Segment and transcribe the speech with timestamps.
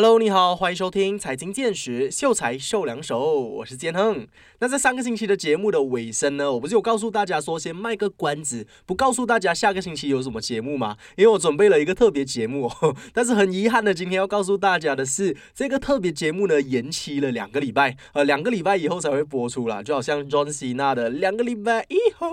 [0.00, 4.28] Hello，你好，欢迎收听财经见识，秀才秀两手，我是建亨。
[4.60, 10.96] 那在上个星期的节目的尾声呢，我不是有告诉大家说先卖个关子，不告诉大家下个星期有什么节目吗？
[11.16, 22.28] 因为我准备了一个特别节目，哦 但是很遗憾的，今天要告诉大家的是，这个特别节目呢延期了两个礼拜，呃，两个礼拜以后才会播出啦，就好像 John Cena 的两个礼拜以后，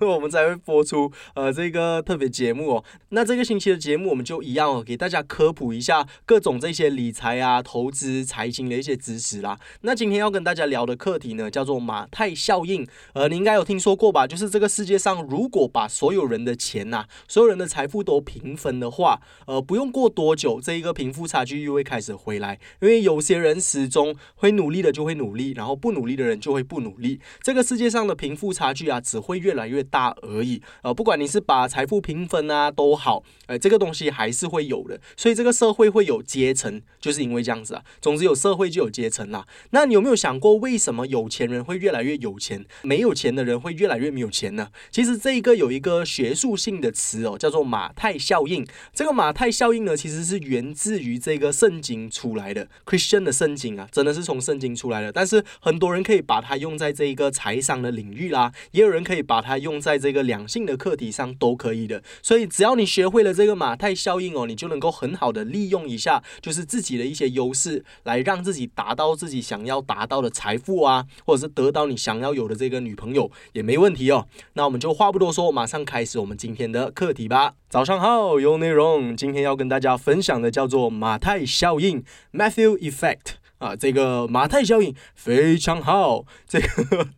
[0.00, 2.84] 我们才会播出呃这个特别节目哦。
[3.10, 6.58] 那这个星期的节目我们就一样哦，给大家科普一下各种。
[6.60, 9.58] 这一些理财啊、投资、财经的一些知识啦。
[9.80, 12.86] 那今天要跟大家聊的课题呢，叫做马太效应。
[13.12, 14.26] 呃，你应该有听说过吧？
[14.26, 22.58] 就是这个世界上，如果把所有人的钱呐、所有人的财富都平分的话，呃，不用过多久，这一个贫富差距又会开始回来。
[22.80, 27.20] 因为有些人始终会努力的就会努力，然后不努力的人就会不努力。
[27.42, 30.62] 这个世界上的贫富差距啊，只会越来越大而已。
[30.82, 35.00] 呃，不管你是把财富平分啊都好，呃，这个东西还是会有的。
[35.16, 36.49] 所以这个社会会有阶。
[36.50, 39.46] 阶层就是因为这样子啊，总之有社会就有阶层啦。
[39.70, 44.70] 那你有没有想过，为什么有钱人会越来越有钱，没有钱的人会越来越没有钱呢？
[44.90, 48.66] 其实这一个有一个学术性的词哦，叫做马太效应。
[48.92, 55.12] 这个马太效应呢，其实是源自于这个圣经出来的，Christian 的圣经啊，真的是从圣经出来的。
[55.12, 62.02] 但是很多人可以把它用在这一个财商的领域啦，也有人可以把它用在这个两性的课题上，都可以的。
[62.20, 66.24] 所以只要你学会了这个马太效应哦，你就能够很好的利用一下。
[66.40, 74.26] 就是自己的一些优势，来让自己达到自己想要达到的财富啊，或者是得到你想要有的这个女朋友也没问题哦。
[74.54, 77.54] 那我们就话不多说，马上开始我们今天的课题吧。
[77.68, 79.16] 早上好，有内容。
[79.16, 82.02] 今天要跟大家分享的叫做马太效应
[82.32, 87.08] （Matthew Effect） 啊，这个马太效应非常好，这个。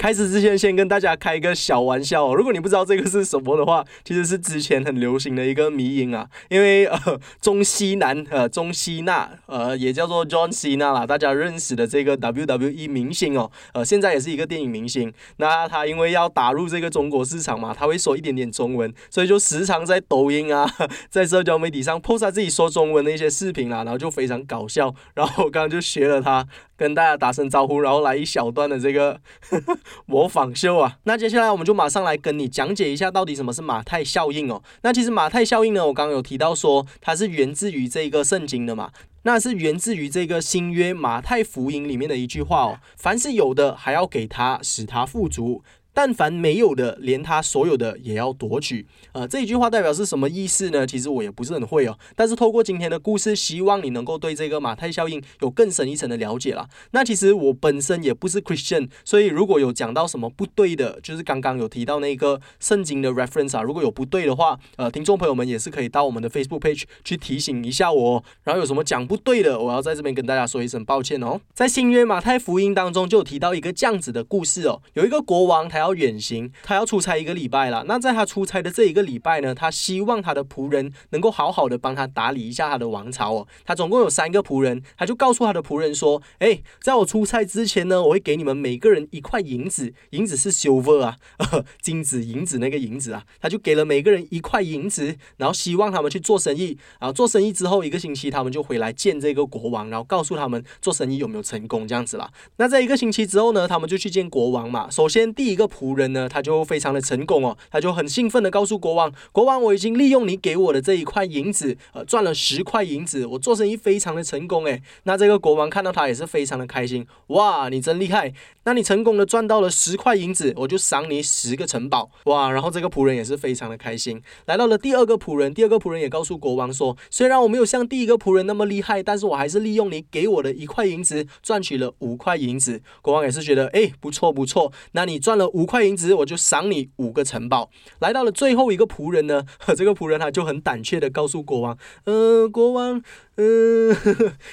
[0.00, 2.34] 开始之前，先跟大家开一个小玩笑哦。
[2.34, 6.26] 如果你不知道这个是什么的话，其实是之前很流行的一个迷音啊。
[6.48, 15.12] 因为呃，中西南呃，中西纳呃，也叫做 John Cena 啦，大家认识的这个 WWE 明星哦，呃，现在也是一个电影明星。
[15.36, 20.66] 那他因为要打入这个中国市场嘛，他会说一点点中文，所以就时常在抖音啊，
[21.10, 24.94] 在社交媒体上 post 自己说中文的一些视频啦，然后就非常搞笑。
[25.12, 26.46] 然后我刚刚就学了他。
[26.80, 29.20] 跟大家打声招呼，然后来一小段的这个
[30.06, 30.96] 模仿秀啊。
[31.04, 34.62] 那接下来我们就马上来跟你讲解一下，到底什么是马太效应哦。
[34.80, 38.92] 那其实马太效应呢，我刚刚有提到说它是源自于这个圣经的嘛，
[39.24, 45.62] 那是源自于这个新约马太福音里面的一句话哦：凡是有的，还要给他，使他富足。
[45.92, 48.86] 但凡没有的，连他所有的也要夺取。
[49.12, 50.86] 呃，这一句话代表是什么意思呢？
[50.86, 51.98] 其实我也不是很会哦。
[52.14, 56.68] 但是透过今天的故事，希望你能够对这个马太效应有更深一层的了解啦。
[56.92, 68.22] 那其实我本身也不是 Christian，所以如果有讲到什么不对的，就是刚刚有提到那个圣经的 reference 啊，如果有不对的话，呃，听众朋友们也是可以到我们的 Facebook page 去提醒一下我。
[68.44, 71.40] 然后有什么讲不对的，我要在这边跟大家说一声抱歉哦。
[71.52, 75.79] 在新约马太福音当中就有提到一个这样子的故事哦，有一个国王他。
[75.80, 77.84] 要远行，他要出差一个礼拜了。
[77.88, 83.48] 那在他出差的这一个礼拜呢，他希望他的仆人能够好好的帮他打理一下他的王朝哦。
[83.64, 91.16] 他总共有三个仆人，他就告诉他的仆人说：“哎，在我出差之前呢，我会给你们每个人一块银子，银子是 silver 啊，
[91.80, 96.76] 金子银子那个银子啊。”他就给了每个人一块银子，然后希望他们去做生意。
[96.98, 102.30] 然后做生意之后一个星期，他们就回来见这个国王，然后告诉他们做生意有没有成功这样子啦。
[102.56, 104.90] 那在一个星期之后呢，他们就去见国王嘛。
[104.90, 105.69] 首先第一个。
[105.70, 118.34] 仆人呢，他就非常的成功哦，他就很兴奋的告诉国王：“国王，我已经利用你给我的这一块银子，呃，赚了十块银子，我做生意非常的成功。”诶，那这个国王看到他也是非常的开心，哇，你真厉害！
[118.64, 122.50] 那你成功的赚到了十块银子，我就赏你十个城堡，哇！
[122.50, 124.20] 然后这个仆人也是非常的开心。
[124.44, 135.59] 来到了第二个仆人，第二个仆人也告诉国王说：“虽然我没有像第一个仆人那么厉害，但是我还是利用你给我的一块银子，赚取了五块银子。”国王也是觉得，哎，不错不错，那你赚了五。
[135.60, 137.68] 五块银子，我就赏你五个城堡。
[137.98, 139.44] 来到了最后一个仆人呢，
[139.76, 141.76] 这个仆人他就很胆怯的告诉国王
[142.06, 143.02] ：“嗯，国王。”
[143.42, 143.96] 嗯，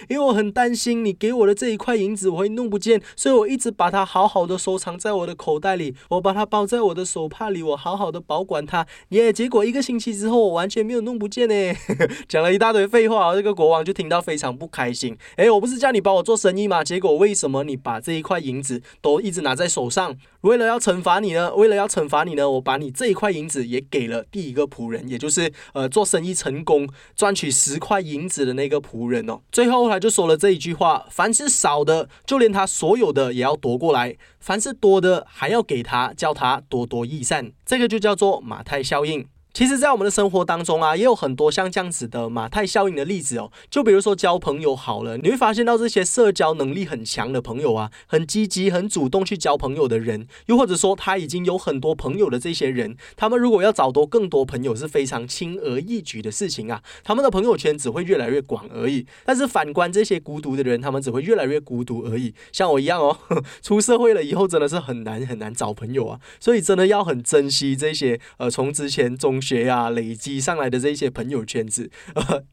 [0.08, 8.88] 因为我很担心你给我的这一块银子我会弄不见，所以我一直把它好好的收藏在我的口袋里，我把它包在我的手帕里，我好好的保管它。
[9.10, 11.78] 耶，结果一个星期之后，我完全没有弄不见呢。
[12.30, 15.18] 讲了一大堆废话，这个国王就听到非常不开心。
[15.36, 16.82] 哎，我不是叫你帮我做生意吗？
[16.82, 20.16] 结果为什么你把这一块银子都一直拿在手上？
[20.42, 28.77] 为了要惩罚你呢，为了要惩罚你呢，我把你这一块银子也给了第一个仆人，也就是呃做生意成功赚取十块银子的那个。
[28.82, 37.52] 仆人哦，最后他就说了这一句话：凡是少的，就连他所有的也要夺过来；凡是多的，还要给他，叫他多多益善。
[37.66, 39.28] 这个就叫做马太效应。
[39.58, 43.52] 其实，在我们的生活当中啊，也有很多像这样子的马太效应的例子哦。
[43.72, 56.84] 就比如说交朋友好了，你会发现到这些社交能力很强的朋友啊，很积极、很主动去交朋友的人，又或者说他已经有很多朋友的这些人，他们如果要找多更多朋友是非常轻而易举的事情啊。
[57.04, 59.08] 他们的朋友圈只会越来越广而已。
[59.26, 62.36] 但是反观这些孤独的人，他们只会越来越孤独而已。
[62.52, 63.18] 像我一样哦，
[63.64, 66.20] 出社会了以后真的是很难很难找朋友啊。
[66.40, 71.90] 所以真的要很珍惜这些呃，从之前中学呀累积上来的这些朋友圈子，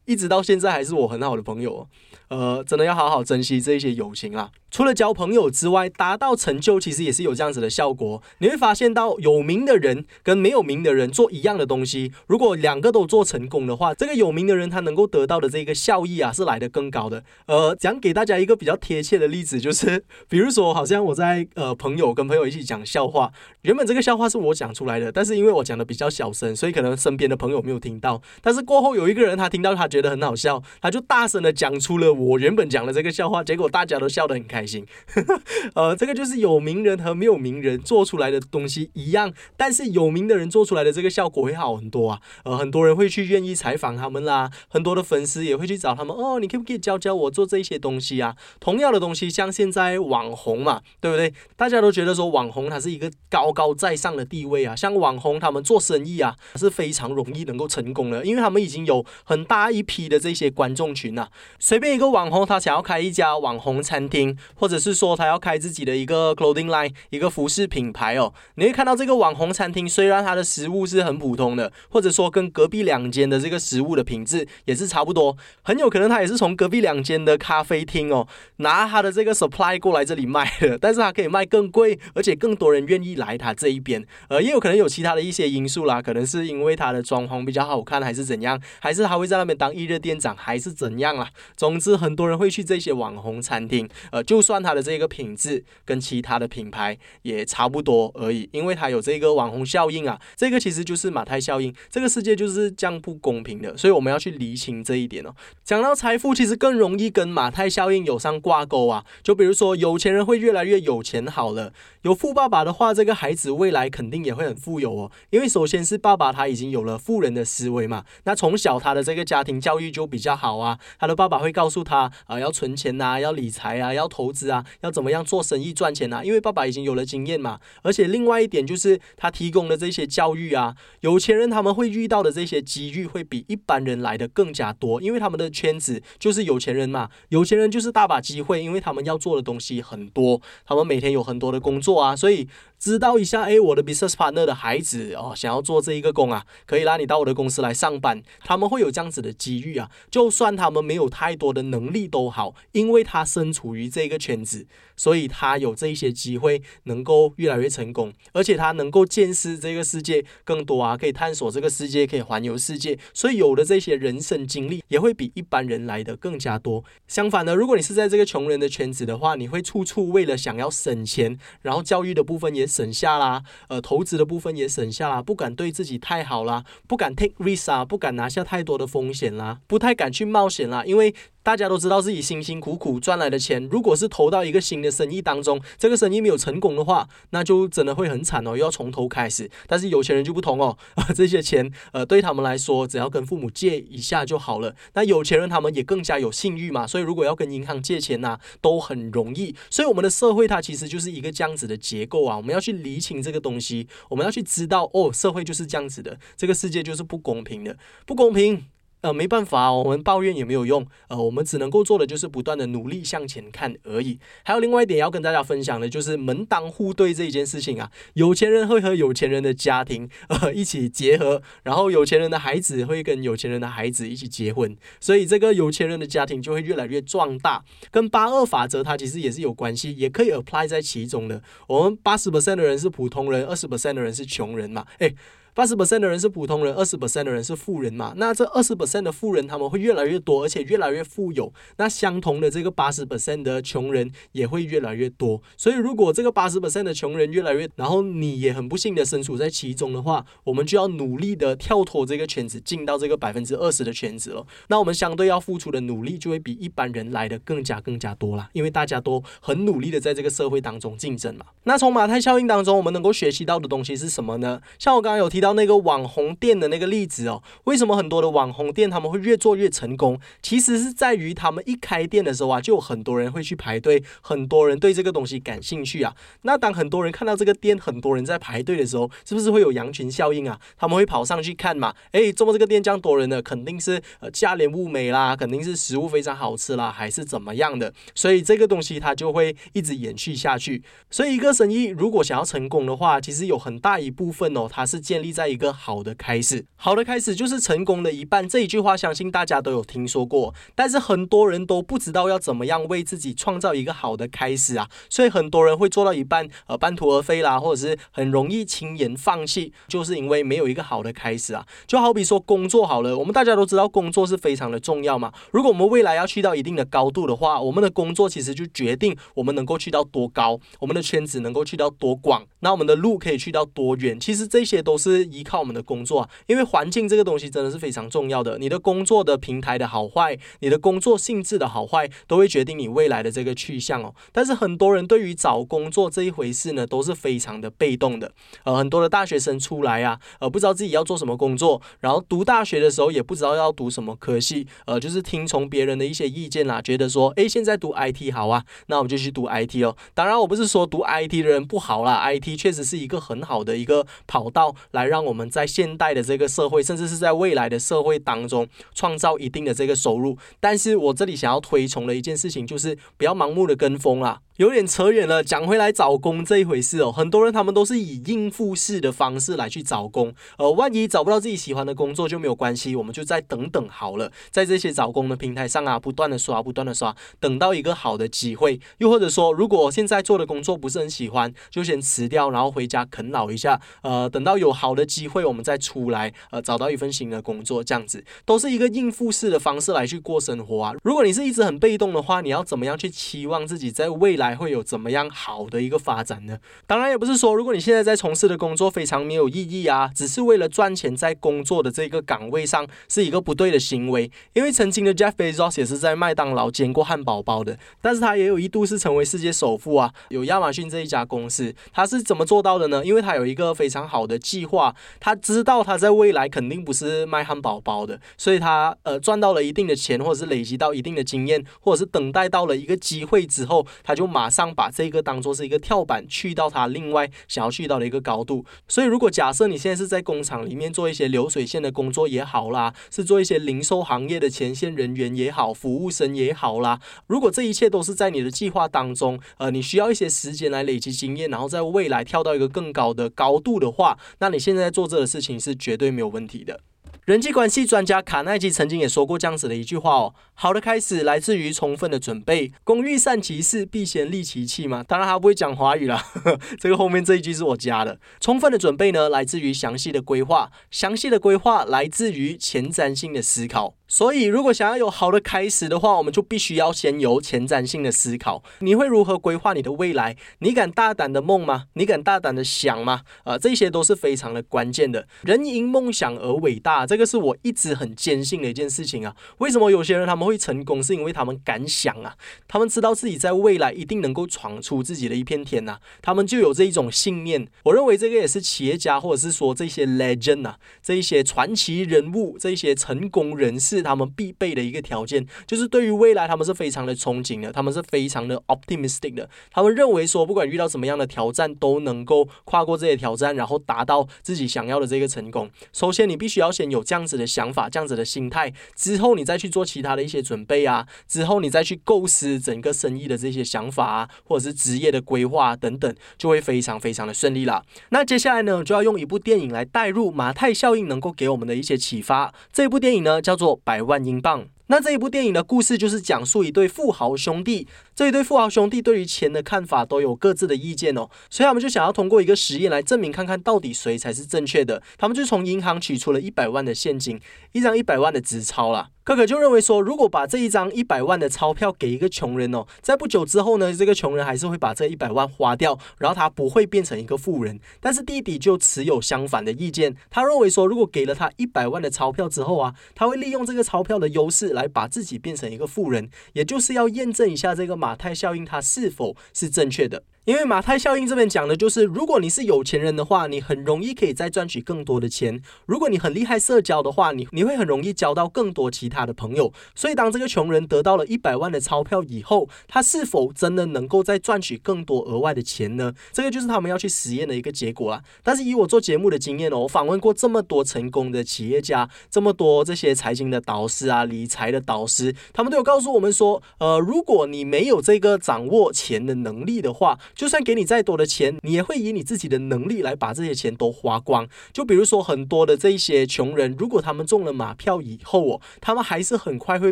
[0.05, 1.89] 一直到现在还是我很好的朋友，
[2.29, 4.49] 呃，真的要好好珍惜这一些友情啊。
[4.71, 8.21] 除了交朋友之外，达到成就其实也是有这样子的效果。
[8.39, 17.23] 你会发现到有名的人跟没有名的人做一样的东西，如果两个都做成功的话，这个有名的人他能够得到的这个效益啊是来的更高的。
[17.45, 23.31] 呃，讲给大家一个比较贴切的例子，就是比如说，好像我在呃朋友跟朋友一起讲笑话，
[23.61, 28.21] 原本这个笑话是我讲出来的，但是因为我讲的比较小声，所以可能身边的朋友没有听到。
[28.41, 34.75] 但是过后有一个人他听到，他觉得很好笑，他就大声的讲出了我原本讲的这个笑话，结果大家都笑得很开心。
[34.75, 34.85] 行，
[35.75, 42.21] 呃，这个就是有名人和没有名人做出来的东西一样，但是有名的人做出来的这个效果会好很多啊。
[42.43, 46.15] 呃，很多人会去愿意采访他们啦，很多的粉丝也会去找他们。
[46.15, 48.35] 哦，你可不可以教教我做这些东西啊？
[48.59, 51.33] 同样的东西，像现在网红嘛，对不对？
[51.55, 54.75] 大家都觉得说网红他是一个高高在上的地位啊。
[54.75, 61.29] 像网红他们做生意啊是非常容易能够成功的，因为他们已经有很大一批的这些观众群啊。
[61.59, 64.37] 随便一个网红他想要开一家网红餐厅。
[64.55, 78.27] 或者是说他要开自己的一个 clothing line，一个服饰品牌哦，你会看到这个网红餐厅，虽然它的食物是很普通的，或者说跟隔壁两间的这个食物的品质也是差不多，很有可能他也是从隔壁两间的咖啡厅哦
[78.57, 91.29] 拿他的这个 supply 过来这里卖的，但是他可以卖更贵，而且更多人愿意来他这一边，呃，也有可能有其他的一些因素啦，可能是因为他的装潢比较好看，还是怎样，还是他会在那边当一日店长，还是怎样啦？
[91.57, 94.65] 总之，很多人会去这些网红餐厅，呃，就算。
[94.65, 105.35] 它的这个品质跟其他的品牌也差不多而已，因为它有这个网红效应啊，这个其实就是马太效应，这个世界就是这样不公平的，所以我们要去厘清这一点哦。
[105.63, 111.71] 讲到财富，其实更容易跟马太效应有上挂钩啊，就比如说有钱人会越来越有钱好了，
[112.01, 124.45] 有富爸爸的话，这个孩子未来肯定也会很富有哦，因为首先是爸爸他已经有了富人的思维嘛，那从小他的这个家庭教育就比较好啊，他的爸爸会告诉他啊，要存钱呐，要理财啊，要投资。
[124.45, 126.23] 啊，要怎么样做生意赚钱啊？
[126.23, 142.47] 因为爸爸已经有了经验嘛，而且另外一点就是他提供的这些教育啊，有钱人他们会遇到的这些机遇会比一般人来的更加多，因为他们的圈子就是有钱人嘛，有钱人就是大把机会，因为他们要做的东西很多，他们每天有很多的工作啊，所以。
[142.85, 148.21] 知道一下，哎，我的 business partner 的孩子哦，想要做这一个工啊，可以拉你到我的公司来上班。
[148.41, 166.83] 他们会有这样子的机遇啊，就算他们没有太多的能力都好，因为他身处于这个圈子，所以他有这一些机会能够越来越成功，而且他能够见识这个世界更多啊，可以探索这个世界，可以环游世界，所以有的这些人生经历也会比一般人来的更加多。
[167.07, 172.67] 相反的，如果你是在这个穷人的圈子的话，你会处处为了想要省钱，然后教育的部分也。
[172.75, 181.13] 省下啦，呃，投资的部分也省下啦，不敢对自己太好啦，不敢 take risk 啊，不敢拿下太多的风险啦，不太敢去冒险啦，因为。
[181.45, 189.47] 大家都知道自己辛辛苦苦赚来的钱，如果是投到一个新的生意当中，这个生意没有成功的话，那就真的会很惨哦，又要从头开始。
[189.67, 194.75] 但是有钱人就不同哦， 啊， 这些钱，呃，对他们来说，只要跟父母借一下就好了。
[194.95, 199.55] 那有钱人他们也更加有信誉嘛，所以如果要跟银行借钱呐，都很容易。
[199.69, 207.77] 所以我们的社会它其实就是一个这样子的结构啊，我们要去理清这个东西，我们要去知道哦，社会就是这样子的，这个世界就是不公平的，
[208.07, 208.65] 不公平。
[209.05, 214.17] 呃，没办法，我们抱怨也没有用，呃，我们只能够做的就是不断的努力向前看而已。
[214.43, 231.43] 还有另外一点要跟大家分享的，就是门当户对这一件事情啊，有钱人会和有钱人的家庭呃一起结合，然后有钱人的孩子会跟有钱人的孩子一起结婚，所以这个有钱人的家庭就会越来越壮大，跟八二法则它其实也是有关系，也可以 apply 在其中的。
[231.67, 235.15] 我们八十 percent 的人是普通人，二十 percent 的人是穷人嘛，诶。
[235.55, 238.11] 八十 percent 的人是普通人，二十 percent 的人是富人嘛？
[238.17, 241.53] 那这二十 percent 的富人他们会越来越多，而且越来越富有。
[241.77, 245.41] 那相同的这个八十 percent 的穷人也会越来越多。
[245.55, 254.45] 所以如果这个八十 percent 的穷人越来越，然后你也很不幸的身处在其中的话，我们就要努力的跳脱这个圈子，进到这个百分之二十的圈子了。
[254.67, 261.45] 那我们相对要付出的努力就会比一般人来的更加更加多了，因为大家都很努力的在这个社会当中竞争嘛。
[261.63, 264.59] 那从马太效应当中，我们能够学习到的东西是什么呢？
[264.77, 265.44] 像我刚刚有提到。
[265.45, 270.19] 到那个网红店的那个例子哦，为什么很多的网红店他们会越做越成功？
[270.41, 276.15] 其实是在于他们一开店的时候啊，就有很多人会去排队，很多人对这个东西感兴趣啊。
[276.41, 280.59] 那当很多人看到这个店，很多人在排队的时候，是不是会有羊群效应啊？
[280.75, 281.93] 他们会跑上去看嘛？
[282.11, 283.39] 哎，怎么这个店这样多人呢？
[283.39, 287.93] 肯定是呃价廉物美啦，肯定是食物非常好吃啦，还是怎么样的？
[288.15, 290.81] 所以这个东西它就会一直延续下去。
[291.11, 296.65] 所以一个生意如果想要成功的话，其实有很大一部分哦，它是建立在一个好的开始。
[296.77, 298.47] 好的开始就是成功的一半。
[298.47, 304.87] 这一句话相信大家都有听说过，但是很多人都不知道要怎么样为自己创造一个好的开始啊。
[305.09, 311.65] 所以很多人会做到一半，呃，半途而废啦，或者是很容易轻言放弃，就是因为没有一个好的开始啊。
[311.85, 315.33] 就好比说工作好了，我们大家都知道工作是非常的重要嘛。
[315.51, 324.19] 如果我们未来要去到一定的高度的话，我们的工作其实就决定我们能够去到多高，我们的圈子能够去到多广，那我们的路可以去到多远。
[324.19, 328.57] 其实这些都是依靠我们的工作啊，因为环境这个东西真的是非常重要的。
[328.57, 334.13] 你的工作的平台的好坏，你的工作性质的好坏，都会决定你未来的这个去向哦。
[334.31, 338.31] 但是很多人对于找工作这一回事呢，都是非常的被动的。
[338.63, 349.95] 呃，很多的大学生出来啊，呃，不知道自己要做什么工作，然后读大学的时候也不知道要读什么科系，呃，就是听从别人的一些意见啦，觉得说，诶，现在读 IT 好啊，那我们就去读 IT 哦。
[350.13, 360.37] 当然，我不是说读 IT 的人不好啦，IT 确实是一个很好的一个跑道，来让让我们在现代的这个社会，甚至是在未来的社会当中创造一定的这个收入。
[360.59, 364.41] 但是我这里想要推崇的一件事情，就是不要盲目的跟风啦。
[364.57, 390.93] 有点扯远了，讲回来找工这一回事哦，很多人他们都是以应付式的方式来去找工，呃，万一找不到自己喜欢的工作就没有关系，我们就再等等好了，在这些找工的平台上啊，不断的刷，不断的刷，等到一个好的机会，又或者说，如果现在做的工作不是很喜欢，就先辞掉，然后回家啃老一下，呃，等到有好的机会，我们再出来，呃，找到一份新的工作，这样子都是一个应付式的方式来去过生活啊。
[391.03, 394.44] 如果你是一直很被动的话，你要怎么样去期望自己在未来？
[394.45, 396.59] 还会有怎么样好的一个发展呢？
[396.85, 404.29] 当然也不是说，如果你现在在从事的工作非常没有意义啊，只是为了赚钱在工作的这个岗位上是一个不对的行为。
[404.53, 410.13] 因为曾经的 Jeff Bezos 也是在麦当劳煎过汉堡包的，但是他也有一度是成为世界首富啊。
[410.29, 413.03] 有亚马逊这一家公司，他是怎么做到的呢？
[413.03, 424.34] 因为他有一个非常好的计划，他知道他在未来肯定不是卖汉堡包的，所以他呃赚到了一定的钱，或者是累积到一定的经验，或者是等待到了一个机会之后，他就。
[424.35, 428.65] 马上把这个当做是一个跳板，去到他另外想要去到的一个高度。
[428.85, 446.81] 所以，如果假设你现在是在工厂里面做一些流水线的工作也好啦，是做一些零售行业的前线人员也好，服务生也好啦，如果这一切都是在你的计划当中，呃，你需要一些时间来累积经验，然后在未来跳到一个更高的高度的话，那你现在做这个事情是绝对没有问题的。
[447.25, 452.71] 人际关系专家卡耐基曾经也说过这样子的一句话哦：好的开始来自于充分的准备。
[452.83, 455.03] 工欲善其事，必先利其器嘛。
[455.03, 456.23] 当然他不会讲华语啦，
[456.79, 458.19] 这个后面这一句是我加的。
[458.39, 460.71] 充分的准备呢，来自于详细的规划。
[460.91, 463.95] 详细的规划来自于前瞻性的思考。
[464.07, 468.63] 所以，如果想要有好的开始的话，我们就必须要先有前瞻性的思考。
[468.79, 470.37] 你会如何规划你的未来？
[470.59, 471.85] 你敢大胆的梦吗？
[471.93, 473.21] 你敢大胆的想吗？
[473.45, 475.27] 啊，这些都是非常的关键的。
[475.41, 479.35] 人因梦想而伟大，这个是我一直很坚信的一件事情啊。
[479.57, 481.01] 为什么有些人他们会成功？
[481.01, 482.35] 是因为他们敢想啊，
[482.67, 487.67] 他们知道自己在未来一定能够闯出自己的一片天呐，他们就有这一种信念。
[487.83, 493.94] 我认为这个也是企业家，或者是说这些 legend 啊，这一些传奇人物，这一些成功人士。
[493.95, 505.69] 是他们必备的一个条件，就是对于未来他们是非常的憧憬的，他们是非常的 optimistic 的，他们认为说不管遇到什么样的挑战都能够跨过这些挑战，然后达到自己想要的这个成功。
[505.93, 517.83] 首先，你必须要先有这样子的想法，这样子的心态，之后你再去做其他的一些准备啊，之后你再去构思整个生意的这些想法啊，或者是职业的规划等等，就会非常非常的顺利了。
[518.09, 522.53] 那接下来呢，就要用一部电影来带入马太效应能够给我们的一些启发。
[522.73, 523.79] 这部电影呢，叫做。
[523.85, 524.67] 百万英镑。
[524.87, 535.01] 那这一部电影的故事就是讲述一对富豪兄弟，这一对富豪兄弟对于钱的看法都有各自的意见哦，所以他们就想要通过一个实验来证明看看到底谁才是正确的。
[535.17, 539.09] 他们就从银行取出了一百万的现金，一张一百万的纸钞啦。
[539.23, 547.79] 可可就认为说，如果把这一张一百万的钞票给一个穷人哦，在不久之后呢，这个穷人还是会把这一百万花掉，然后他不会变成一个富人。
[547.99, 554.74] 但是弟弟就持有相反的意见，他认为说，如果给了他一百万的钞票之后啊，他会利用这个钞票的优势。
[554.75, 560.21] 来把自己变成一个富人，也就是要验证一下这个马太效应它是否是正确的。
[560.45, 569.73] 因为马太效应这边讲的就是，如果你是有钱人的话，你很容易可以再赚取更多的钱；如果你很厉害社交的话，你你会很容易交到更多其他的朋友。
[569.95, 576.13] 所以，当这个穷人得到了一百万的钞票以后，他是否真的能够再赚取更多额外的钱呢？
[576.31, 578.21] 这个就是他们要去实验的一个结果啦。
[578.43, 594.47] 但是以我做节目的经验哦，我访问过这么多成功的企业家，这么多这些财经的导师啊、理财的导师，他们都有告诉我们说，呃，如果你没有这个掌握钱的能力的话，就算给你再多的钱，你也会以你自己的能力来把这些钱都花光。
[594.73, 599.91] 就比如说很多的这一些穷人，如果他们中了马票以后哦，他们还是很快会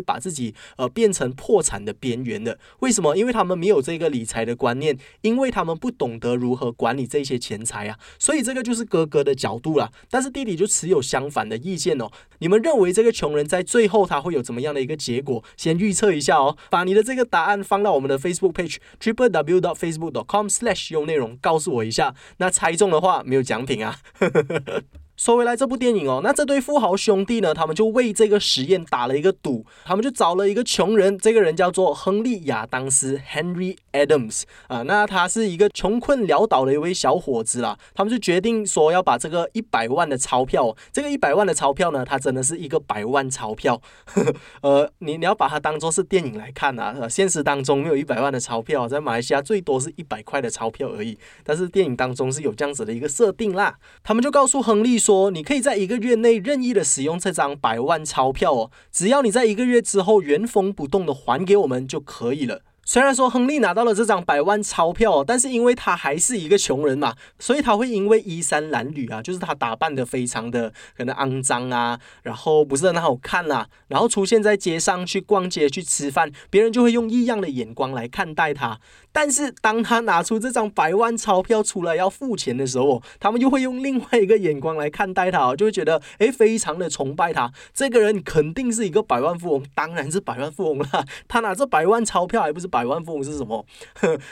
[0.00, 2.58] 把自己呃变成破产的边缘的。
[2.80, 3.16] 为什么？
[3.16, 7.98] 因为他们没有这个理财的观念，因为他们不懂得如何管理这些钱财啊。
[8.18, 9.90] 所以这个就是哥哥的角度啦。
[10.10, 12.10] 但是弟弟就持有相反的意见哦。
[12.40, 15.42] 你们认为这个穷人在最后他会有怎么样的一个结果？
[15.56, 22.14] 先预测一下哦，把你的这个答案放到我们的 Facebook page triple w dot facebook dot com com/slash 用内容告诉我一下。
[22.38, 23.98] 那猜中的话没有奖品啊。
[24.18, 24.82] 呵呵呵
[25.16, 37.78] 说回来，这部电影哦，那这对富豪兄弟呢，他们就为这个实验打了一个赌，他们就找了一个穷人，这个人叫做亨利亚当斯 （Henry Adams） 啊，那他是一个穷困潦倒的一位小伙子啦。
[37.94, 43.80] 他们就决定说要把这个一百万的钞票，这个一百万的钞票呢，它真的是一个百万钞票。
[44.06, 51.16] 呵 呵呃，你你要把它当做是电影来看啊，现实当中没有一百万的钞票，在马来西亚最多是一百块的钞票而已。
[51.44, 54.98] 但是电影当中是有这样子的一个设定啦，他们就告诉亨利。
[55.04, 62.62] 说你可以在一个月内任意的使用这张百万钞票哦，只要你在一个月之后原封不动的还给我们就可以了。
[62.86, 78.78] 虽然说亨利拿到了这张百万钞票，但是因为他还是一个穷人嘛，所以他会因为衣衫褴褛啊，就是他打扮的非常的可能肮脏啊，然后不是很好看啦，然后出现在街上去逛街去吃饭，别人就会用异样的眼光来看待他。
[79.16, 91.06] 但是当他拿出这张百万钞票出来要付钱的时候，他们又会用另外一个眼光来看待他，就会觉得哎，非常的崇拜他，这个人肯定是一个百万富翁，当然是百万富翁了。
[91.28, 93.64] 他拿这百万钞票还不是百万富翁是什么？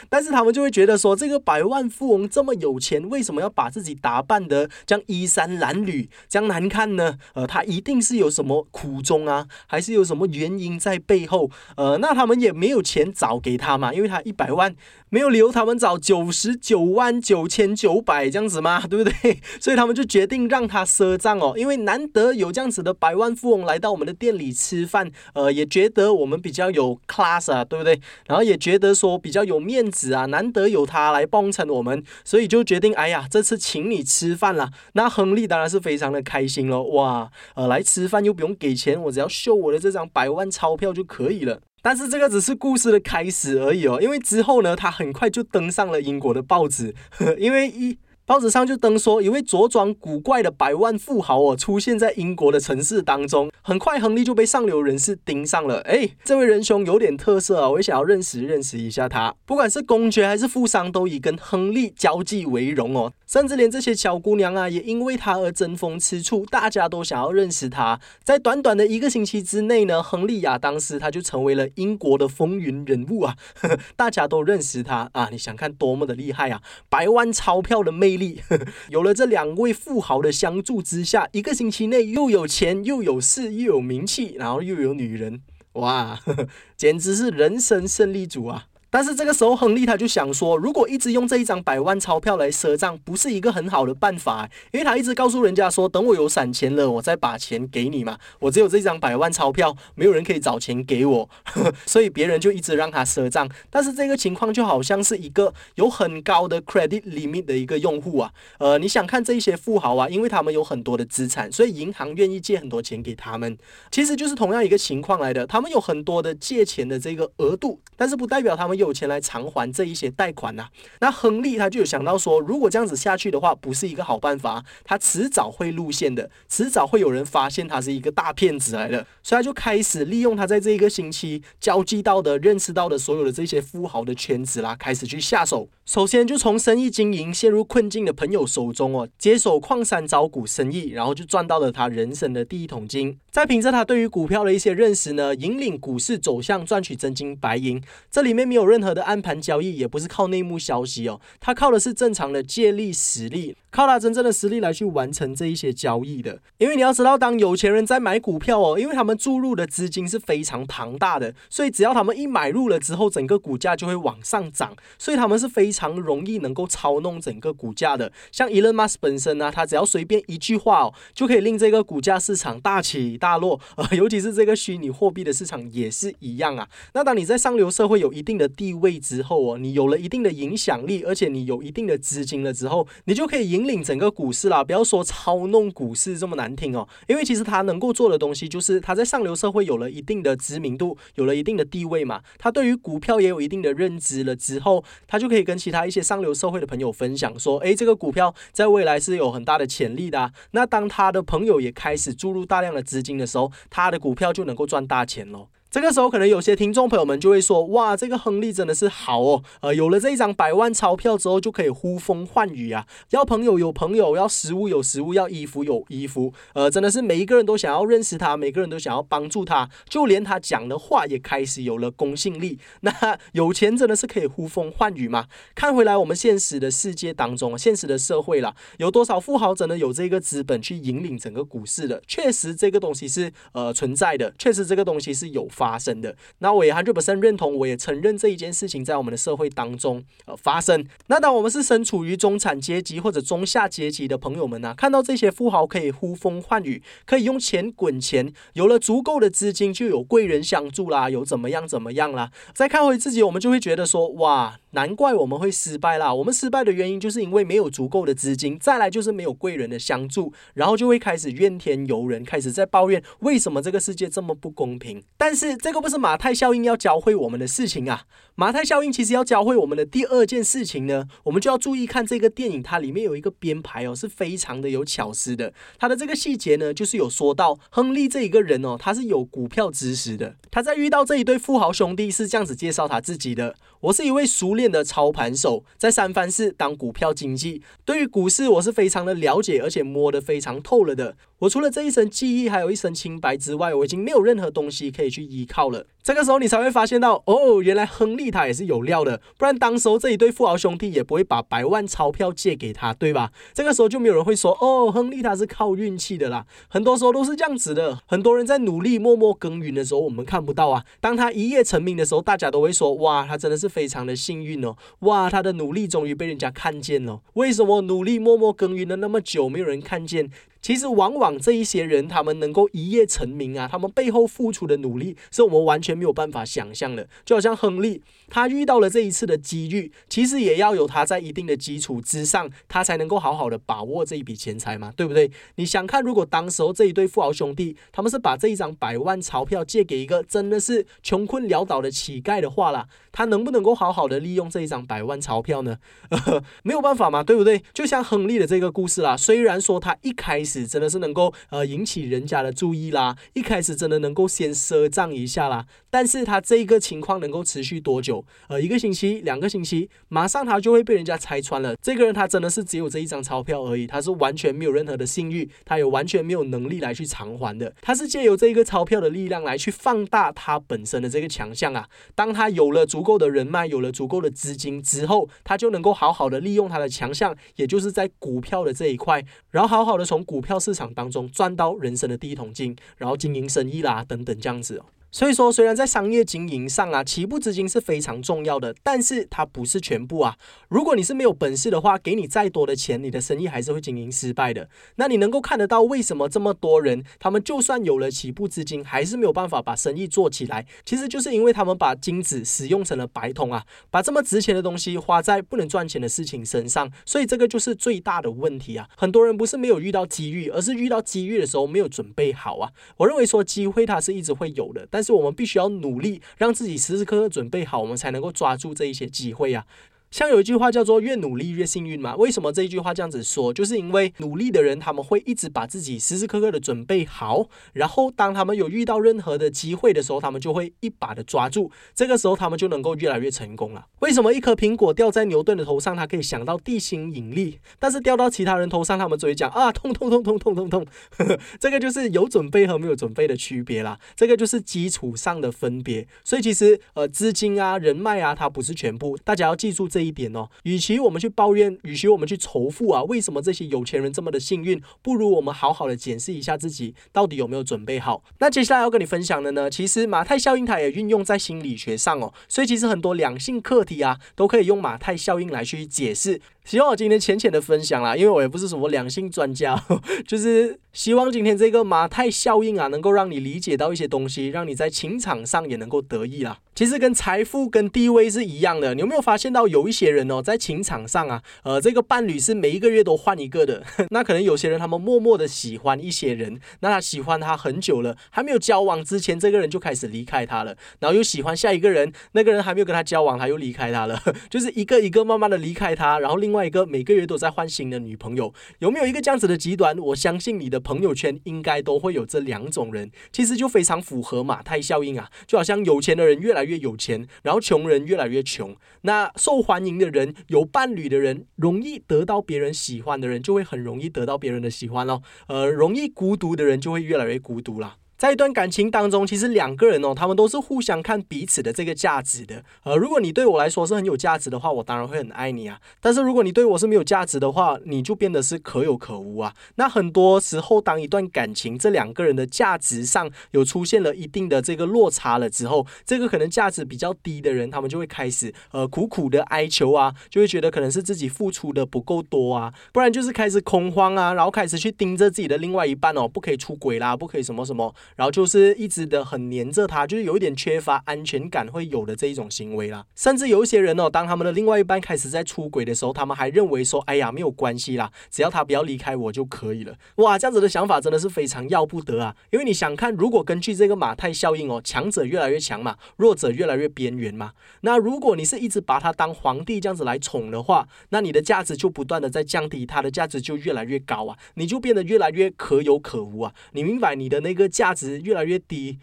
[0.09, 7.17] 但是他们就会觉得说，这个百万富翁这么有钱，为什么要把自己打扮的这样衣衫褴褛、这样难看呢？
[7.35, 11.49] 呃，他一定是有什么苦衷啊，还是有什么原因在背后？
[11.77, 14.72] 呃，那他们也没有钱找给他嘛，因为他一百万。
[15.09, 18.85] 没有理由他们找九十九万九千九百这样子吗？
[18.87, 19.39] 对不对？
[19.61, 27.99] 所以他们就决定让他赊账哦，因为难得有这样子的百万富翁来到我们的店里吃饭，呃，也觉得我们比较有 class 啊，对不对？
[28.27, 34.71] 然后也觉得说比较有面子啊，难得有他来帮衬我们，所以就决定，哎呀，这次请你吃饭了。
[34.93, 41.61] 那亨利当然是非常的开心了，哇，呃，来吃饭又不用给钱，我只要秀我的这张百万钞票就可以了。
[41.83, 46.95] 但是这个只是故事的开始而已哦，因为之后呢，他很快就登上了英国的报纸，
[47.37, 47.95] 因为一。
[48.25, 53.51] 报纸上就登说，一位着装古怪的百万富豪哦，出现在英国的城市当中。
[53.61, 55.81] 很快，亨利就被上流人士盯上了。
[55.81, 59.35] 哎，这位仁兄有点特色啊，我也想要认识认识一下他。
[59.45, 63.11] 不管是公爵还是富商，都以跟亨利交际为荣哦。
[63.33, 67.99] 甚至连这些小姑娘啊，也因为他而争风吃醋，大家都想要认识他。
[68.23, 73.35] 在短短的一个星期之内呢，亨利亚当时他就成为了英国的风云人物啊，
[73.97, 75.29] 大家都认识他啊。
[75.31, 76.61] 你想看多么的厉害啊？
[76.89, 78.43] 百万钞票的魅力，
[78.89, 85.41] 有了这两位富豪的相助之下，一个星期内又有钱又有势又有名气，然后又有女人，
[85.71, 86.19] 哇，
[86.77, 88.65] 简直是人生胜利组啊！
[88.93, 98.19] 但是这个时候，亨利他就想说，如果一直用这一张百万钞票来赊账，不是一个很好的办法，因为他一直告诉人家说，等我有散钱了，我再把钱给你嘛。
[98.37, 101.27] 我只有这张百万钞票，没有人可以找钱给我，
[101.87, 103.49] 所以别人就一直让他赊账。
[103.71, 108.31] 但是这个情况就好像是一个有很高的 credit limit 的一个用户啊。
[108.59, 113.57] 呃，你想看这些富豪啊，因为他们有很多的资产，所以银行愿意借很多钱给他们。
[113.89, 118.82] 其实就是同样一个情况来的，他们有很多的借钱的这个额度，但是不代表他们有。
[118.83, 120.67] 有钱来偿还这一些贷款呐？
[120.99, 135.67] 那亨利他就有想到说，如果这样子下去的话，不是一个好办法，他迟早会露馅的，迟早会有人发现他是一个大骗子来的，所以他就开始利用他在这一个星期交际到的、认识到的所有的这些富豪的圈子啦，开始去下手。
[135.85, 143.17] 首先就从生意经营陷入困境的朋友手中哦，接手矿山招股生意，然后就赚到了他人生的第一桶金。
[143.29, 147.81] 再凭着他对于股票的一些认识呢，引领股市走向赚取真金白银。
[148.09, 156.39] 这里面没有任何的暗盘交易，也不是靠内幕消息哦，他靠的是正常的借力实力，靠他真正的实力来去完成这一些交易的。
[156.57, 168.11] 因为你要知道，当有钱人在买股票哦，因为他们注入的资金是非常庞大的，所以只要他们一买入了之后，整个股价就会往上涨，所以他们是非常容易能够操弄整个股价的。
[168.31, 176.67] 像 Elon Musk 本身呢，他只要随便一句话哦，就可以令这个股价市场大起大落呃， 尤其是这个虚拟货币的市场也是一样啊。
[176.93, 184.63] 那当你在上流社会有一定的地位之后哦，你有了一定的影响力，而且你有一定的资金了之后，你就可以引领整个股市啦。
[184.63, 200.31] 不要说操弄股市这么难听哦，因为其实他能够做的东西就是他在上流社会有了一定的知名度，有了一定的地位嘛，他对于股票也有一定的认知了之后，他就可以跟其他一些上流社会的朋友分享说，诶，这个股票在未来是有很大的潜力的。
[200.51, 205.49] 那当他的朋友也开始注入大量的资金的时候，他的股票就能够赚大钱喽。
[205.73, 212.85] 这个时候，可能有些听众朋友们就会说：“哇，这个亨利真的是好哦，呃，有了这一张百万钞票之后，就可以呼风唤雨啊！
[213.09, 222.59] 要朋友有朋友，要食物有食物，要衣服有衣服，呃，真的是每一个人都想要认识他，每个人都想要帮助他，就连他讲的话也开始有了公信力。
[222.81, 225.25] 那有钱真的是可以呼风唤雨吗？
[225.55, 231.99] 看回来，我们现实的世界当中，现实的社会啦，有多少富豪真的有这个资本去引领整个股市的？
[232.07, 235.49] 确实，这个东西是呃存在的，确实这个东西是有。
[235.63, 240.85] 发生的，那我也 hundred percent 认同，我也承认这一件事情在我们的社会当中呃发生。
[241.07, 252.29] 那当我们是身处于中产阶级或者中下阶级的朋友们呢，看到这些富豪可以呼风唤雨，可以用钱滚钱，有了足够的资金就有贵人相助啦，有怎么样怎么样啦。
[252.53, 256.13] 再看回自己，我们就会觉得说，哇，难怪我们会失败啦。
[256.13, 265.01] 我们失败的原因就是因为没有足够的资金，再来就是没有贵人的相助，然后就会开始怨天尤人，开始在抱怨为什么这个世界这么不公平。
[265.17, 268.03] 但是这个不是马太效应要教会我们的事情啊！
[268.35, 275.53] 马太效应其实要教会我们的第二件事情呢，我们就要注意看这个电影，它里面有一个编排哦，是非常的有巧思的。
[275.77, 280.35] 它的这个细节呢，就是有说到亨利这一个人哦，他是有股票知识的。
[280.49, 291.15] 他在遇到这一对富豪兄弟是这样子介绍他自己的：我是一位熟练的操盘手，在三藩市当股票经纪，对于股市我是非常的了解，而且摸得非常透了的。
[291.39, 295.85] 我除了这一身记忆，还有一身清白之外，我已经没有任何东西可以去依靠了。
[296.03, 303.31] 这个时候，你才会发现到，哦，原来亨利他也是有料的，不然当时候这一对富豪兄弟也不会把百万钞票借给他，对吧？
[303.53, 306.45] 这个时候就没有人会说，哦，亨利他是靠运气的啦。
[306.67, 310.83] 很多时候都是这样子的，很多人在努力默默耕耘的时候，我们看不到啊。
[310.99, 317.21] 当他一夜成名的时候，大家都会说，哇，他真的是非常的幸运哦，哇，他的努力终于被人家看见了。
[317.35, 320.29] 为什么努力默默耕耘了那么久，没有人看见？
[320.63, 327.05] 其实，往往这一些人，他们能够一夜成名啊，他们背后付出的努力，是我们完全没有办法想象的。
[327.25, 335.29] 就好像亨利，他遇到了这一次的机遇，其实也要有他在一定的基础之上，他才能够好好的把握这一笔钱财嘛，对不对？
[335.55, 345.77] 你想看，如果当时候这一对富豪兄弟，他们是把这一张百万钞票借给一个真的是穷困潦倒的乞丐的话啦，他能不能够好好的利用这一张百万钞票呢？
[346.63, 347.61] 没有办法嘛，对不对？
[347.73, 358.23] 就像亨利的这个故事啦，虽然说他一开始真的是能够呃引起人家的注意啦，一开始真的能够先赊账一下啦，但是他这个情况能够持续多久？
[358.47, 361.75] 呃，一个星期、两个星期，马上他就会被人家拆穿了。
[361.81, 367.73] 这个人他真的是只有这一张钞票而已，他是完全没有任何的信誉，他也完全没有能力来去偿还的。
[367.81, 371.87] 他是借由这一个钞票的力量来去放大他本身的这个强项啊。
[372.15, 384.83] 当他有了足够的人脉，有了足够的资金之后，他就能够好好的利用他的强项，也就是在股票的这一块，然后好好的从股股票市场当中赚到人生的第一桶金，然后经营生意啦，等等这样子。
[385.13, 390.35] 所以说，虽然在商业经营上啊，起步资金是非常重要的，但是它不是全部啊。
[390.69, 394.67] 如果你是没有本事的话，给你再多的钱，你的生意还是会经营失败的。
[394.95, 400.65] 那你能够看得到为什么这么多人，他们就算有了起步资金，还是没有办法把生意做起来？
[400.83, 408.89] 其实就是因为他们把金子使用成了白铜啊，把这么值钱的东西花在不能赚钱的事情身上，所以这个就是最大的问题啊。
[408.97, 412.71] 很多人不是没有遇到机遇，而是遇到机遇的时候没有准备好啊。
[412.97, 419.65] 我认为说机会它是一直会有的，但是我们必须要努力，让自己时时刻刻准备好，我们才能够抓住这一些机会啊。
[420.13, 422.15] 像有一句话叫做“越努力越幸运”嘛。
[422.17, 423.51] 为什么这一句话这样子说？
[423.51, 431.71] 就是因为努力的人他们会一直把自己时时刻刻的准备好，然后当他们有遇到任何的机会的时候，他们就会一把的抓住。
[431.95, 433.87] 这个时候他们就能够越来越成功了。
[434.01, 440.85] 为什么一颗苹果掉在牛顿的头上，他可以想到地心引力，但是掉到其他人头上，他们只会讲啊痛痛痛痛痛痛痛
[441.17, 441.39] 呵呵。
[441.59, 443.99] 这个就是有准备和没有准备的区别啦。
[444.15, 446.07] 这个就是基础上的分别。
[446.23, 450.49] 所以其实呃资金啊人脉啊它不是全部，大家要记住这一点哦。
[450.63, 454.81] 与其我们去抱怨，与其我们去仇富啊，为什么这些有钱人这么的幸运？
[455.01, 458.23] 不如我们好好的检视一下自己到底有没有准备好。
[458.39, 462.33] 那接下来要跟你分享的呢，其实马太效应它也运用在心理学上哦。
[462.47, 466.41] 所以其实很多两性课题啊，都可以用马太效应来去解释。
[466.65, 469.83] 希望我今天浅浅的分享啦，因为我也不是什么两性专家，
[470.25, 476.59] 就是希望今天这个马太效应啊，能够让你理解到一些东西，让你在情场上也能够得意啦。
[476.73, 483.83] 其实跟财富跟地位是一样的，你有没有发现到有一些人哦，在情场上啊，呃，这个伴侣是每一个月都换一个的。
[484.09, 496.52] 那可能有些人他们默默的喜欢一些人，那他喜欢他很久了，还没有交往之前，这个人就开始离开他了，然后又喜欢下一个人，那个人还没有跟他交往，他又离开他了， 就是一个一个慢慢的离开他，然后另。
[496.53, 499.97] 另外一个每个月都在换新的女朋友，有没有一个这样子的极端？
[499.97, 508.77] 我相信你的朋友圈应该都会有这两种人，其实就非常符合马太效应啊，就好像有钱的人越来越有钱，然后穷人越来越穷。
[509.01, 515.23] 那受欢迎的人、有伴侣的人、容易得到别人喜欢的人，就会很容易得到别人的喜欢咯。
[515.47, 517.95] 呃，容易孤独的人就会越来越孤独啦。
[518.23, 522.63] 在一段感情当中，其实两个人哦，他们都是互相看彼此的这个价值的。
[522.83, 525.77] 呃，如果你对我来说是很有价值的话，我当然会很爱你啊。
[525.99, 529.53] 但是如果你对我是没有价值的话，你就变得是可有可无啊。
[529.75, 547.93] 那很多时候，当一段感情这两个人的价值上有出现了一定的这个落差了之后，这个可能价值比较低的人，他们就会开始呃苦苦的哀求啊，就会觉得可能是自己付出的不够多啊，不然就是开始恐慌啊，然后开始去盯着自己的另外一半哦，不可以出轨啦，不可以什么什么。
[548.15, 553.05] 然后就是一直的很黏着他，就是有一点缺乏安全感会有的这一种行为啦。
[553.15, 559.95] 甚至有一些人哦，当他们的另外一半开始在出轨的时候，他们还认为说，哎呀，没有关系啦，只要他不要离开我就可以了。
[560.15, 562.35] 哇，这样子的想法真的是非常要不得啊！
[562.51, 567.53] 因为你想看，如果根据这个马太效应哦，强者越来越强嘛，弱者越来越边缘嘛。
[567.81, 576.53] 那如果你是一直把他当皇帝这样子来宠的话，那你的价值就不断的在降低，他的价值就越来越高啊，你就变得越来越可有可无啊。
[576.73, 578.02] 你明白你的那个价值？
[578.21, 578.97] 越来越低，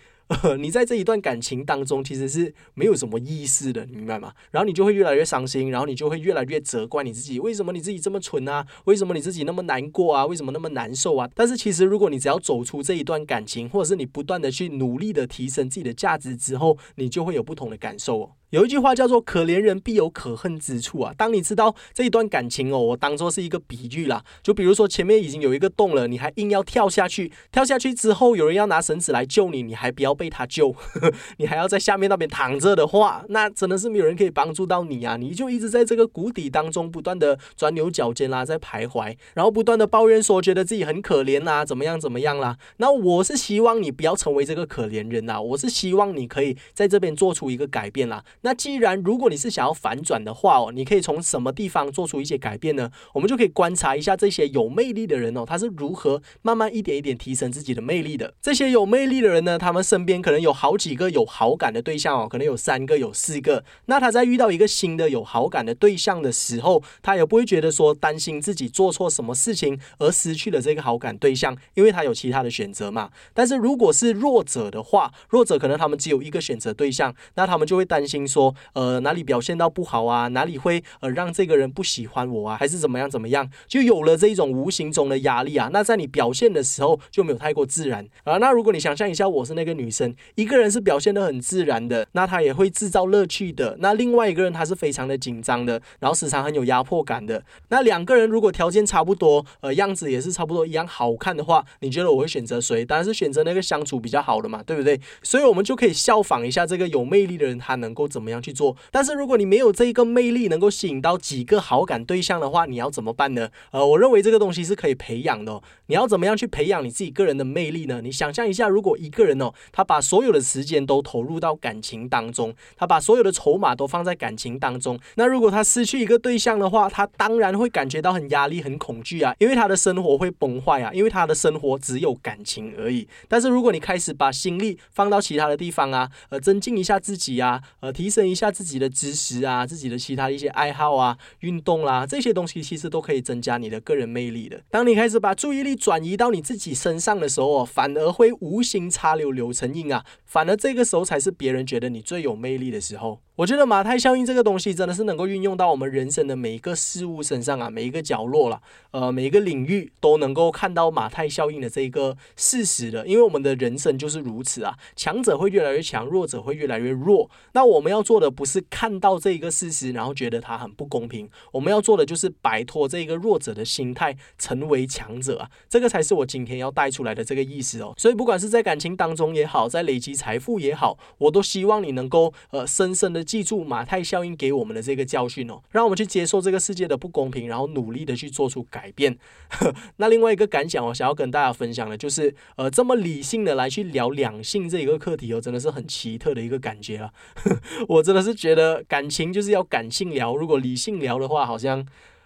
[0.58, 4.32] 你在这一段感情当中其实是没有什么意思的，你明白吗？
[4.52, 8.64] 然后你就会越来越伤心，然后你就会越来越责怪你自己，为什么你自己这么蠢啊？
[8.84, 10.24] 为什么你自己那么难过啊？
[10.26, 11.28] 为什么那么难受啊？
[11.34, 18.30] 但是其实如果你只要走出这一段感情，或者是你不断的去努力的提升自己的价值之后，你就会有不同的感受哦。
[18.50, 21.14] 有一句话叫做“可怜人必有可恨之处”啊。
[21.16, 24.24] 当你知道这一段感情哦，我当做是一个比喻啦。
[24.42, 30.74] 就比如说前面已经有一个洞了，你还硬要跳下去，跳下去之后有人要拿绳子来救你，你还不要被他救，
[31.38, 35.16] 你还要在下面那边躺着的话，那真的是没有人可以帮助到你啊！
[35.16, 42.56] 你就一直在这个谷底当中不断的钻牛角尖啦，在徘徊，然后不断的抱怨说觉得自己很可怜啦，怎么样怎么样啦。
[42.78, 48.24] 那我是希望你不要成为这个可怜人呐，我是希望你可以在这边做出一个改变啦。
[48.42, 52.90] 那既然如果你是想要反转的话哦，你可以从什么地方做出一些改变呢？
[53.14, 58.35] 我们就可以观察一下这些有魅力的人哦，他是如何慢慢一点一点提升自己的魅力的。
[58.40, 63.64] 这些有魅力的人呢，他们身边可能有好几个有好感的对象哦，可能有三个、有四个。
[63.87, 73.11] 那他在遇到一个新的有好感的对象的时候，他也不会觉得说担心自己做错什么事情而失去了这个好感对象，因为他有其他的选择嘛。
[73.35, 78.54] 但是如果是弱者的话，弱者可能他们只有一个选择对象，那他们就会担心说。
[78.74, 80.28] 呃，哪里表现到不好啊？
[80.28, 82.56] 哪里会呃让这个人不喜欢我啊？
[82.56, 83.50] 还是怎么样怎么样？
[83.66, 85.68] 就有了这一种无形中的压力啊。
[85.72, 88.38] 那在你表现的时候就没有太过自然啊。
[88.38, 93.76] 那如果你想象一下，我是那个女生，一个人是表现的很自然的，那她也会制造乐趣的。
[93.80, 97.42] 那另外一个人他是非常的紧张的，然后时常很有压迫感的。
[97.68, 102.84] 那两个人如果条件差不多，呃，样子也是差不多一样好看的话，你觉得我会选择谁？
[102.84, 105.00] 当然是选择那个相处比较好的嘛，对不对？
[105.22, 108.50] 所以我们就可以效仿一下这个有魅力的人，他能够怎怎么样去。
[108.52, 113.48] 做，但是如果你没有这一个魅力，能够吸引到几个好感对象的话，你要怎么办呢？
[113.70, 115.62] 呃，我认为这个东西是可以培养的。
[115.87, 118.00] 你要怎么样去培养你自己个人的魅力呢？
[118.02, 133.06] 你想象一下，如果一个人哦，他把所有的时间都投入到感情当中，他把所有的筹码都放在感情当中，那如果他失去一个对象的话，他当然会感觉到很压力、很恐惧啊，因为他的生活会崩坏啊，因为他的生活只有感情而已。
[133.28, 144.60] 但是如果你开始把心力放到其他的地方啊，呃，增进一下自己啊，呃，提提升一下自己的知识啊，自己的其他一些爱好啊，运动啦，这些东西其实都可以增加你的个人魅力的。
[144.68, 153.20] 当你开始把注意力转移到你自己身上的时候，反而会无心插柳柳成荫啊，反而这个时候才是别人觉得你最有魅力的时候。
[153.36, 163.06] 我觉得马太效应这个东西真的是能够运用到我们人生的每一个事物身上啊，每一个角落了，呃，每一个领域都能够看到马太效应的这一个事实的。
[163.06, 167.30] 因为我们的人生就是如此啊，强者会越来越强，弱者会越来越弱。
[167.52, 175.50] 那我们要要做的不是看到这一个事实，然后觉得它很不公平，我们要做的就是摆脱这一个弱者的心态，成为强者啊。
[175.68, 177.92] 这个才是我今天要带出来的这个意思哦。
[177.96, 183.22] 所以不管是在感情当中也好，在累积财富也好，我都希望你能够呃深深的。
[183.22, 189.18] 记住马太效应给我们的这个教训哦，让我们去接受这个世界的不公平，然后努力的去做出改变。
[189.98, 197.12] 那另外一个感想我想要跟大家分享的，就是呃，这么理性的来去聊两性这一个课题哦，真的是很奇特的一个感觉啊。
[197.90, 201.85] 我真的是觉得感情就是要感性聊，如果理性聊的话，好像。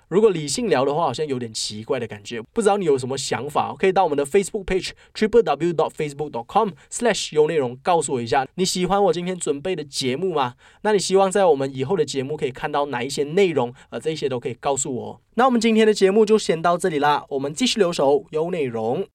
[0.09, 2.41] 如果理性聊的话，好像有点奇怪的感觉。
[2.53, 10.55] 不知道你有什么想法，可以到我们的 Facebook page triple w dot facebook dot com slash 有内容告诉我一下，你喜欢我今天准备的节目吗？
[10.83, 13.73] 那你希望在我们以后的节目可以看到哪一些内容？
[13.89, 15.21] 呃，这些都可以告诉我。
[15.37, 19.07] 那我们今天的节目就先到这里啦，我们继续留守有内容。